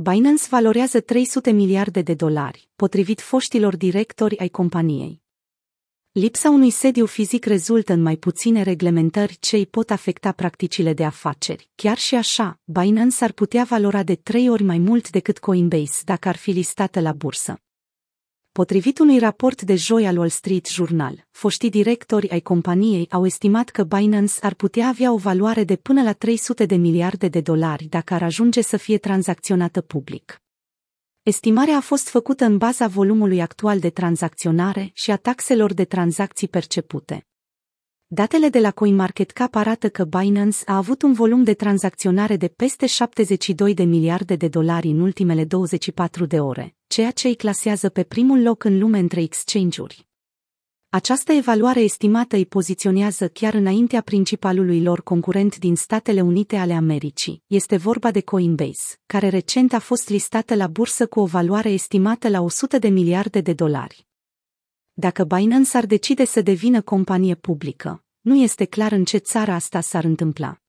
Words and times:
Binance 0.00 0.46
valorează 0.50 1.00
300 1.00 1.50
miliarde 1.50 2.02
de 2.02 2.14
dolari, 2.14 2.68
potrivit 2.76 3.20
foștilor 3.20 3.76
directori 3.76 4.38
ai 4.38 4.48
companiei. 4.48 5.22
Lipsa 6.12 6.50
unui 6.50 6.70
sediu 6.70 7.06
fizic 7.06 7.44
rezultă 7.44 7.92
în 7.92 8.02
mai 8.02 8.16
puține 8.16 8.62
reglementări 8.62 9.36
ce 9.40 9.56
îi 9.56 9.66
pot 9.66 9.90
afecta 9.90 10.32
practicile 10.32 10.92
de 10.92 11.04
afaceri. 11.04 11.70
Chiar 11.74 11.96
și 11.96 12.14
așa, 12.14 12.60
Binance 12.64 13.24
ar 13.24 13.32
putea 13.32 13.64
valora 13.64 14.02
de 14.02 14.14
trei 14.14 14.48
ori 14.48 14.62
mai 14.62 14.78
mult 14.78 15.10
decât 15.10 15.38
Coinbase 15.38 16.02
dacă 16.04 16.28
ar 16.28 16.36
fi 16.36 16.50
listată 16.50 17.00
la 17.00 17.12
bursă. 17.12 17.60
Potrivit 18.58 18.98
unui 18.98 19.18
raport 19.18 19.62
de 19.62 19.74
joi 19.74 20.06
al 20.06 20.16
Wall 20.16 20.28
Street 20.28 20.66
Journal, 20.66 21.26
foștii 21.30 21.70
directori 21.70 22.30
ai 22.30 22.40
companiei 22.40 23.06
au 23.10 23.26
estimat 23.26 23.68
că 23.68 23.82
Binance 23.84 24.32
ar 24.40 24.54
putea 24.54 24.88
avea 24.88 25.12
o 25.12 25.16
valoare 25.16 25.64
de 25.64 25.76
până 25.76 26.02
la 26.02 26.12
300 26.12 26.66
de 26.66 26.74
miliarde 26.74 27.28
de 27.28 27.40
dolari 27.40 27.84
dacă 27.84 28.14
ar 28.14 28.22
ajunge 28.22 28.62
să 28.62 28.76
fie 28.76 28.98
tranzacționată 28.98 29.80
public. 29.80 30.42
Estimarea 31.22 31.76
a 31.76 31.80
fost 31.80 32.08
făcută 32.08 32.44
în 32.44 32.56
baza 32.56 32.86
volumului 32.86 33.40
actual 33.40 33.78
de 33.78 33.90
tranzacționare 33.90 34.90
și 34.94 35.10
a 35.10 35.16
taxelor 35.16 35.72
de 35.72 35.84
tranzacții 35.84 36.48
percepute. 36.48 37.26
Datele 38.10 38.48
de 38.48 38.58
la 38.58 38.70
CoinMarketCap 38.70 39.54
arată 39.54 39.88
că 39.88 40.04
Binance 40.04 40.58
a 40.66 40.76
avut 40.76 41.02
un 41.02 41.12
volum 41.12 41.42
de 41.42 41.54
tranzacționare 41.54 42.36
de 42.36 42.48
peste 42.48 42.86
72 42.86 43.74
de 43.74 43.82
miliarde 43.82 44.36
de 44.36 44.48
dolari 44.48 44.88
în 44.88 45.00
ultimele 45.00 45.44
24 45.44 46.26
de 46.26 46.40
ore, 46.40 46.74
ceea 46.86 47.10
ce 47.10 47.28
îi 47.28 47.34
clasează 47.34 47.88
pe 47.88 48.02
primul 48.02 48.42
loc 48.42 48.64
în 48.64 48.78
lume 48.78 48.98
între 48.98 49.22
exchange-uri. 49.22 50.06
Această 50.88 51.32
evaluare 51.32 51.80
estimată 51.80 52.36
îi 52.36 52.46
poziționează 52.46 53.28
chiar 53.28 53.54
înaintea 53.54 54.00
principalului 54.00 54.82
lor 54.82 55.02
concurent 55.02 55.58
din 55.58 55.76
Statele 55.76 56.20
Unite 56.20 56.56
ale 56.56 56.72
Americii. 56.72 57.42
Este 57.46 57.76
vorba 57.76 58.10
de 58.10 58.20
Coinbase, 58.20 58.96
care 59.06 59.28
recent 59.28 59.72
a 59.72 59.78
fost 59.78 60.08
listată 60.08 60.54
la 60.54 60.66
bursă 60.66 61.06
cu 61.06 61.20
o 61.20 61.24
valoare 61.24 61.70
estimată 61.70 62.28
la 62.28 62.40
100 62.40 62.78
de 62.78 62.88
miliarde 62.88 63.40
de 63.40 63.52
dolari. 63.52 64.07
Dacă 65.00 65.24
Binance 65.24 65.76
ar 65.76 65.86
decide 65.86 66.24
să 66.24 66.40
devină 66.40 66.82
companie 66.82 67.34
publică, 67.34 68.04
nu 68.20 68.34
este 68.34 68.64
clar 68.64 68.92
în 68.92 69.04
ce 69.04 69.18
țară 69.18 69.50
asta 69.50 69.80
s-ar 69.80 70.04
întâmpla. 70.04 70.60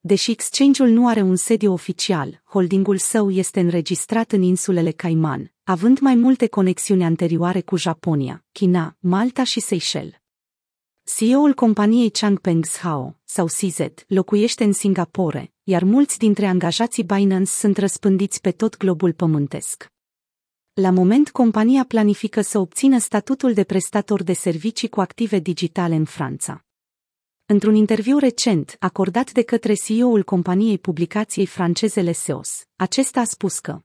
Deși 0.00 0.30
exchange-ul 0.30 0.88
nu 0.88 1.08
are 1.08 1.22
un 1.22 1.36
sediu 1.36 1.72
oficial, 1.72 2.42
holdingul 2.44 2.98
său 2.98 3.30
este 3.30 3.60
înregistrat 3.60 4.32
în 4.32 4.42
insulele 4.42 4.90
Cayman, 4.90 5.52
având 5.62 5.98
mai 5.98 6.14
multe 6.14 6.46
conexiuni 6.46 7.04
anterioare 7.04 7.60
cu 7.60 7.76
Japonia, 7.76 8.44
China, 8.52 8.96
Malta 8.98 9.44
și 9.44 9.60
Seychelles. 9.60 10.14
CEO-ul 11.16 11.54
companiei 11.54 12.10
Changpeng 12.10 12.64
Zhao, 12.64 13.16
sau 13.24 13.46
CZ, 13.46 13.78
locuiește 14.06 14.64
în 14.64 14.72
Singapore, 14.72 15.52
iar 15.62 15.82
mulți 15.82 16.18
dintre 16.18 16.46
angajații 16.46 17.04
Binance 17.04 17.50
sunt 17.50 17.76
răspândiți 17.76 18.40
pe 18.40 18.50
tot 18.50 18.76
globul 18.76 19.12
pământesc. 19.12 19.94
La 20.80 20.90
moment, 20.90 21.30
compania 21.30 21.84
planifică 21.84 22.40
să 22.40 22.58
obțină 22.58 22.98
statutul 22.98 23.52
de 23.52 23.64
prestator 23.64 24.22
de 24.22 24.32
servicii 24.32 24.88
cu 24.88 25.00
active 25.00 25.38
digitale 25.38 25.94
în 25.94 26.04
Franța. 26.04 26.64
Într-un 27.46 27.74
interviu 27.74 28.18
recent, 28.18 28.76
acordat 28.78 29.32
de 29.32 29.42
către 29.42 29.74
CEO-ul 29.74 30.22
companiei 30.22 30.78
publicației 30.78 31.46
franceze 31.46 32.00
Leseos, 32.00 32.66
acesta 32.76 33.20
a 33.20 33.24
spus 33.24 33.58
că 33.58 33.80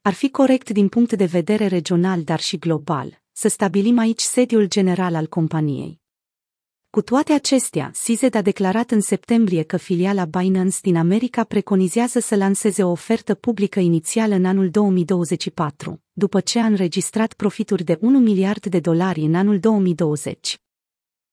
ar 0.00 0.12
fi 0.12 0.30
corect 0.30 0.70
din 0.70 0.88
punct 0.88 1.12
de 1.12 1.24
vedere 1.24 1.66
regional, 1.66 2.22
dar 2.22 2.40
și 2.40 2.58
global, 2.58 3.22
să 3.32 3.48
stabilim 3.48 3.98
aici 3.98 4.20
sediul 4.20 4.66
general 4.66 5.14
al 5.14 5.26
companiei. 5.26 6.01
Cu 6.96 7.02
toate 7.02 7.32
acestea, 7.32 7.90
CZ 8.04 8.22
a 8.34 8.40
declarat 8.40 8.90
în 8.90 9.00
septembrie 9.00 9.62
că 9.62 9.76
filiala 9.76 10.24
Binance 10.24 10.78
din 10.82 10.96
America 10.96 11.44
preconizează 11.44 12.18
să 12.18 12.36
lanseze 12.36 12.82
o 12.84 12.90
ofertă 12.90 13.34
publică 13.34 13.80
inițială 13.80 14.34
în 14.34 14.44
anul 14.44 14.70
2024, 14.70 16.02
după 16.12 16.40
ce 16.40 16.58
a 16.58 16.66
înregistrat 16.66 17.32
profituri 17.32 17.84
de 17.84 17.98
1 18.00 18.18
miliard 18.18 18.66
de 18.66 18.80
dolari 18.80 19.20
în 19.20 19.34
anul 19.34 19.58
2020. 19.58 20.58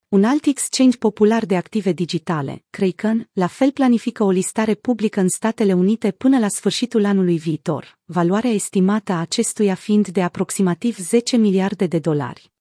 Un 0.10 0.24
alt 0.24 0.46
exchange 0.46 0.98
popular 0.98 1.46
de 1.46 1.56
active 1.56 1.92
digitale, 1.92 2.64
Kraken, 2.70 3.30
la 3.34 3.48
fel 3.48 3.72
planifică 3.72 4.24
o 4.24 4.30
listare 4.30 4.74
publică 4.74 5.20
în 5.20 5.30
Statele 5.30 5.74
Unite 5.74 6.12
până 6.12 6.40
la 6.40 6.48
sfârșitul 6.48 7.06
anului 7.06 7.38
viitor, 7.38 8.00
valoarea 8.06 8.52
estimată 8.52 9.12
a 9.12 9.20
acestuia 9.20 9.76
fiind 9.76 10.08
de 10.08 10.22
aproximativ 10.22 10.98
10 10.98 11.38
miliarde 11.38 11.86
de 11.86 12.00
dolari. 12.00 12.52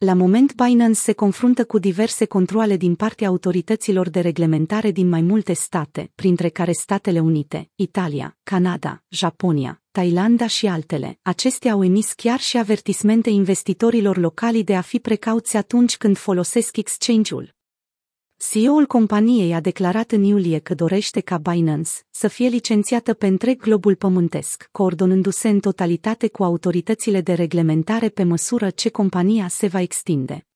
La 0.00 0.14
moment 0.14 0.54
Binance 0.54 0.98
se 0.98 1.12
confruntă 1.12 1.64
cu 1.64 1.78
diverse 1.78 2.24
controle 2.24 2.76
din 2.76 2.94
partea 2.94 3.28
autorităților 3.28 4.08
de 4.08 4.20
reglementare 4.20 4.90
din 4.90 5.08
mai 5.08 5.20
multe 5.20 5.52
state, 5.52 6.10
printre 6.14 6.48
care 6.48 6.72
Statele 6.72 7.20
Unite, 7.20 7.70
Italia, 7.74 8.36
Canada, 8.42 9.02
Japonia, 9.08 9.82
Thailanda 9.90 10.46
și 10.46 10.66
altele. 10.66 11.18
Acestea 11.22 11.72
au 11.72 11.84
emis 11.84 12.12
chiar 12.12 12.40
și 12.40 12.58
avertismente 12.58 13.30
investitorilor 13.30 14.16
locali 14.16 14.64
de 14.64 14.76
a 14.76 14.80
fi 14.80 14.98
precauți 14.98 15.56
atunci 15.56 15.96
când 15.96 16.16
folosesc 16.16 16.76
exchange-ul. 16.76 17.57
CEO-ul 18.38 18.86
companiei 18.86 19.54
a 19.54 19.60
declarat 19.60 20.12
în 20.12 20.22
iulie 20.22 20.58
că 20.58 20.74
dorește 20.74 21.20
ca 21.20 21.38
Binance 21.38 21.90
să 22.10 22.28
fie 22.28 22.48
licențiată 22.48 23.14
pe 23.14 23.26
întreg 23.26 23.60
globul 23.60 23.94
pământesc, 23.94 24.68
coordonându-se 24.72 25.48
în 25.48 25.60
totalitate 25.60 26.28
cu 26.28 26.42
autoritățile 26.42 27.20
de 27.20 27.32
reglementare 27.32 28.08
pe 28.08 28.22
măsură 28.22 28.70
ce 28.70 28.88
compania 28.88 29.48
se 29.48 29.66
va 29.66 29.80
extinde. 29.80 30.46